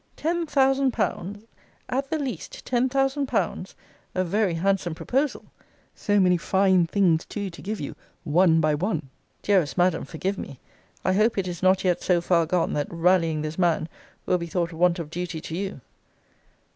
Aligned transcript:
Ten 0.15 0.47
thousand 0.47 0.93
pounds! 0.93 1.45
At 1.87 2.09
the 2.09 2.17
least 2.17 2.65
ten 2.65 2.89
thousand 2.89 3.27
pounds! 3.27 3.75
A 4.15 4.23
very 4.23 4.55
handsome 4.55 4.95
proposal! 4.95 5.45
So 5.93 6.19
many 6.19 6.37
fine 6.37 6.87
things 6.87 7.23
too, 7.23 7.51
to 7.51 7.61
give 7.61 7.79
you 7.79 7.95
one 8.23 8.59
by 8.59 8.73
one! 8.73 9.09
Dearest 9.43 9.77
Madam, 9.77 10.03
forgive 10.05 10.39
me! 10.39 10.59
I 11.05 11.13
hope 11.13 11.37
it 11.37 11.47
is 11.47 11.61
not 11.61 11.83
yet 11.83 12.01
so 12.01 12.19
far 12.19 12.47
gone, 12.47 12.73
that 12.73 12.87
rallying 12.91 13.43
this 13.43 13.59
man 13.59 13.87
will 14.25 14.39
be 14.39 14.47
thought 14.47 14.73
want 14.73 14.97
of 14.97 15.11
duty 15.11 15.39
to 15.41 15.55
you. 15.55 15.81